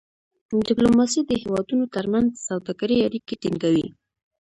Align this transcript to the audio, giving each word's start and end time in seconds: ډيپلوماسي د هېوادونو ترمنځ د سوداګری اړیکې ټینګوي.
ډيپلوماسي 0.67 1.21
د 1.25 1.31
هېوادونو 1.43 1.85
ترمنځ 1.95 2.27
د 2.35 2.43
سوداګری 2.47 2.97
اړیکې 3.07 3.35
ټینګوي. 3.41 3.87